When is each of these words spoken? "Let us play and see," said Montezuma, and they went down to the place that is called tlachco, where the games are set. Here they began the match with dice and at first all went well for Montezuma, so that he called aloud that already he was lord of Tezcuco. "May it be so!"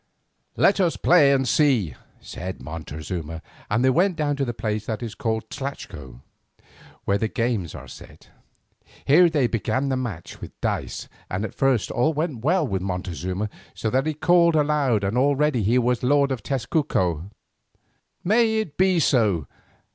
"Let 0.57 0.79
us 0.79 0.97
play 0.97 1.31
and 1.31 1.47
see," 1.47 1.93
said 2.21 2.59
Montezuma, 2.59 3.43
and 3.69 3.85
they 3.85 3.91
went 3.91 4.15
down 4.15 4.35
to 4.37 4.43
the 4.45 4.51
place 4.51 4.87
that 4.87 5.03
is 5.03 5.13
called 5.13 5.47
tlachco, 5.51 6.21
where 7.05 7.19
the 7.19 7.27
games 7.27 7.75
are 7.75 7.87
set. 7.87 8.31
Here 9.05 9.29
they 9.29 9.45
began 9.45 9.89
the 9.89 9.95
match 9.97 10.41
with 10.41 10.59
dice 10.59 11.07
and 11.29 11.45
at 11.45 11.53
first 11.53 11.91
all 11.91 12.13
went 12.15 12.43
well 12.43 12.65
for 12.67 12.79
Montezuma, 12.79 13.47
so 13.75 13.91
that 13.91 14.07
he 14.07 14.15
called 14.15 14.55
aloud 14.55 15.03
that 15.03 15.15
already 15.15 15.61
he 15.61 15.77
was 15.77 16.01
lord 16.01 16.31
of 16.31 16.41
Tezcuco. 16.41 17.29
"May 18.23 18.57
it 18.57 18.77
be 18.79 18.99
so!" 18.99 19.45